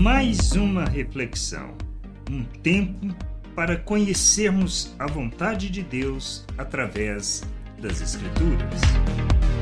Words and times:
Mais 0.00 0.52
uma 0.52 0.86
reflexão, 0.86 1.76
um 2.30 2.42
tempo 2.42 3.14
para 3.54 3.76
conhecermos 3.76 4.94
a 4.98 5.06
vontade 5.06 5.68
de 5.68 5.82
Deus 5.82 6.46
através 6.56 7.42
das 7.78 8.00
Escrituras. 8.00 8.80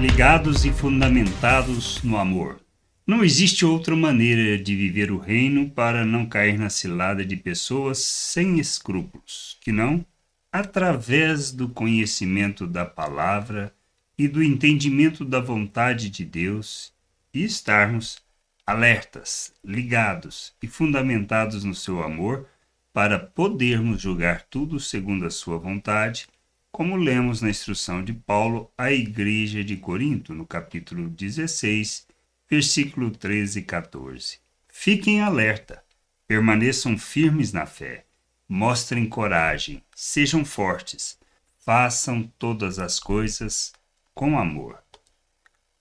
Ligados 0.00 0.64
e 0.64 0.72
fundamentados 0.72 2.02
no 2.02 2.16
amor. 2.16 2.58
Não 3.06 3.22
existe 3.22 3.66
outra 3.66 3.94
maneira 3.94 4.56
de 4.56 4.74
viver 4.74 5.12
o 5.12 5.18
reino 5.18 5.68
para 5.68 6.02
não 6.02 6.24
cair 6.24 6.58
na 6.58 6.70
cilada 6.70 7.26
de 7.26 7.36
pessoas 7.36 7.98
sem 7.98 8.58
escrúpulos, 8.58 9.58
que 9.60 9.70
não 9.70 10.02
através 10.50 11.52
do 11.52 11.68
conhecimento 11.68 12.66
da 12.66 12.86
palavra 12.86 13.70
e 14.16 14.26
do 14.26 14.42
entendimento 14.42 15.26
da 15.26 15.40
vontade 15.40 16.08
de 16.08 16.24
Deus 16.24 16.90
e 17.34 17.44
estarmos 17.44 18.21
alertas, 18.66 19.52
ligados 19.64 20.54
e 20.62 20.68
fundamentados 20.68 21.64
no 21.64 21.74
seu 21.74 22.02
amor 22.02 22.46
para 22.92 23.18
podermos 23.18 24.00
julgar 24.00 24.42
tudo 24.42 24.78
segundo 24.78 25.26
a 25.26 25.30
sua 25.30 25.58
vontade, 25.58 26.28
como 26.70 26.96
lemos 26.96 27.42
na 27.42 27.50
instrução 27.50 28.02
de 28.02 28.12
Paulo 28.12 28.70
à 28.76 28.92
igreja 28.92 29.64
de 29.64 29.76
Corinto, 29.76 30.34
no 30.34 30.46
capítulo 30.46 31.08
16, 31.08 32.06
versículo 32.48 33.10
13 33.10 33.60
e 33.60 33.62
14. 33.62 34.38
Fiquem 34.68 35.20
alerta, 35.20 35.82
permaneçam 36.26 36.96
firmes 36.96 37.52
na 37.52 37.66
fé, 37.66 38.04
mostrem 38.48 39.06
coragem, 39.06 39.82
sejam 39.94 40.44
fortes, 40.44 41.18
façam 41.58 42.22
todas 42.38 42.78
as 42.78 42.98
coisas 42.98 43.72
com 44.14 44.38
amor. 44.38 44.82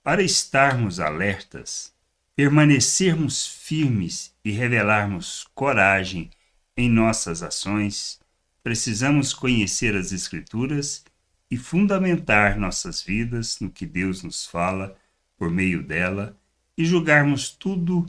Para 0.04 0.22
estarmos 0.22 1.00
alertas, 1.00 1.94
permanecermos 2.42 3.46
firmes 3.46 4.34
e 4.44 4.50
revelarmos 4.50 5.46
coragem 5.54 6.32
em 6.76 6.90
nossas 6.90 7.44
ações, 7.44 8.20
precisamos 8.64 9.32
conhecer 9.32 9.96
as 9.96 10.12
Escrituras 10.12 11.06
e 11.52 11.56
fundamentar 11.56 12.58
nossas 12.58 13.04
vidas 13.04 13.60
no 13.60 13.70
que 13.70 13.86
Deus 13.86 14.24
nos 14.24 14.44
fala 14.44 14.98
por 15.38 15.52
meio 15.52 15.84
dela 15.84 16.36
e 16.76 16.84
julgarmos 16.84 17.52
tudo 17.52 18.08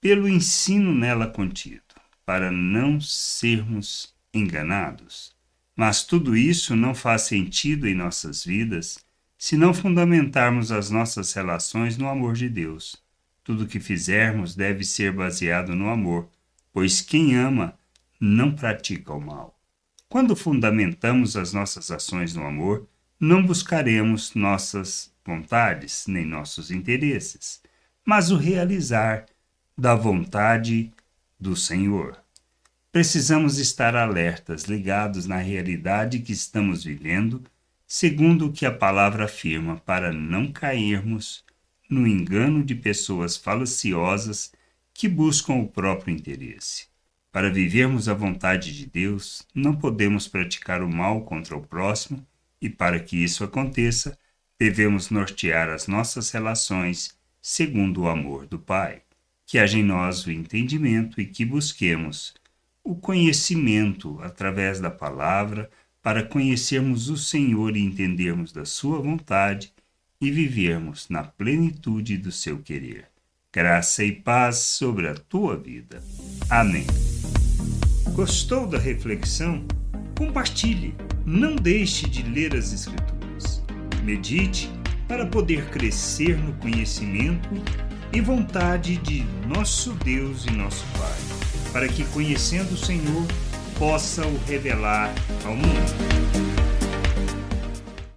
pelo 0.00 0.28
ensino 0.28 0.92
nela 0.92 1.28
contido, 1.28 1.94
para 2.26 2.50
não 2.50 3.00
sermos 3.00 4.12
enganados. 4.34 5.36
Mas 5.76 6.02
tudo 6.02 6.36
isso 6.36 6.74
não 6.74 6.96
faz 6.96 7.22
sentido 7.22 7.86
em 7.86 7.94
nossas 7.94 8.44
vidas 8.44 8.98
se 9.38 9.56
não 9.56 9.72
fundamentarmos 9.72 10.72
as 10.72 10.90
nossas 10.90 11.32
relações 11.32 11.96
no 11.96 12.08
amor 12.08 12.34
de 12.34 12.48
Deus. 12.48 13.06
Tudo 13.48 13.66
que 13.66 13.80
fizermos 13.80 14.54
deve 14.54 14.84
ser 14.84 15.10
baseado 15.10 15.74
no 15.74 15.88
amor, 15.88 16.28
pois 16.70 17.00
quem 17.00 17.34
ama 17.34 17.74
não 18.20 18.54
pratica 18.54 19.14
o 19.14 19.18
mal. 19.18 19.58
Quando 20.06 20.36
fundamentamos 20.36 21.34
as 21.34 21.54
nossas 21.54 21.90
ações 21.90 22.34
no 22.34 22.44
amor, 22.44 22.86
não 23.18 23.42
buscaremos 23.42 24.34
nossas 24.34 25.10
vontades 25.24 26.04
nem 26.06 26.26
nossos 26.26 26.70
interesses, 26.70 27.62
mas 28.04 28.30
o 28.30 28.36
realizar 28.36 29.24
da 29.78 29.94
vontade 29.94 30.92
do 31.40 31.56
Senhor. 31.56 32.22
Precisamos 32.92 33.56
estar 33.56 33.96
alertas, 33.96 34.64
ligados 34.64 35.24
na 35.24 35.38
realidade 35.38 36.18
que 36.18 36.32
estamos 36.32 36.84
vivendo 36.84 37.42
segundo 37.86 38.48
o 38.48 38.52
que 38.52 38.66
a 38.66 38.70
palavra 38.70 39.24
afirma, 39.24 39.78
para 39.78 40.12
não 40.12 40.52
cairmos 40.52 41.47
no 41.88 42.06
engano 42.06 42.62
de 42.62 42.74
pessoas 42.74 43.36
falaciosas 43.36 44.52
que 44.92 45.08
buscam 45.08 45.54
o 45.54 45.68
próprio 45.68 46.14
interesse. 46.14 46.86
Para 47.30 47.50
vivermos 47.50 48.08
a 48.08 48.14
vontade 48.14 48.76
de 48.76 48.86
Deus, 48.86 49.46
não 49.54 49.74
podemos 49.74 50.26
praticar 50.26 50.82
o 50.82 50.88
mal 50.88 51.22
contra 51.22 51.56
o 51.56 51.62
próximo, 51.62 52.26
e 52.60 52.68
para 52.68 52.98
que 52.98 53.16
isso 53.16 53.44
aconteça, 53.44 54.18
devemos 54.58 55.10
nortear 55.10 55.68
as 55.68 55.86
nossas 55.86 56.30
relações 56.30 57.16
segundo 57.40 58.02
o 58.02 58.08
amor 58.08 58.46
do 58.46 58.58
Pai. 58.58 59.02
Que 59.46 59.58
haja 59.58 59.78
em 59.78 59.84
nós 59.84 60.26
o 60.26 60.32
entendimento 60.32 61.20
e 61.20 61.26
que 61.26 61.44
busquemos 61.44 62.34
o 62.82 62.96
conhecimento 62.96 64.18
através 64.20 64.80
da 64.80 64.90
palavra 64.90 65.70
para 66.02 66.22
conhecermos 66.22 67.08
o 67.08 67.16
Senhor 67.16 67.76
e 67.76 67.80
entendermos 67.80 68.52
da 68.52 68.64
Sua 68.64 69.00
vontade 69.00 69.72
e 70.20 70.30
vivermos 70.30 71.08
na 71.08 71.22
plenitude 71.22 72.16
do 72.16 72.32
seu 72.32 72.58
querer. 72.58 73.06
Graça 73.52 74.04
e 74.04 74.12
paz 74.12 74.56
sobre 74.58 75.08
a 75.08 75.14
tua 75.14 75.56
vida. 75.56 76.02
Amém. 76.50 76.86
Gostou 78.12 78.66
da 78.66 78.78
reflexão? 78.78 79.64
Compartilhe. 80.16 80.94
Não 81.24 81.54
deixe 81.54 82.08
de 82.08 82.22
ler 82.22 82.56
as 82.56 82.72
Escrituras. 82.72 83.62
Medite 84.02 84.70
para 85.06 85.26
poder 85.26 85.70
crescer 85.70 86.36
no 86.36 86.52
conhecimento 86.54 87.48
e 88.12 88.20
vontade 88.20 88.96
de 88.96 89.22
nosso 89.46 89.92
Deus 90.04 90.46
e 90.46 90.50
nosso 90.50 90.84
Pai, 90.98 91.72
para 91.72 91.88
que, 91.88 92.04
conhecendo 92.06 92.72
o 92.72 92.76
Senhor, 92.76 93.26
possa 93.78 94.26
o 94.26 94.38
revelar 94.44 95.14
ao 95.44 95.54
mundo. 95.54 96.57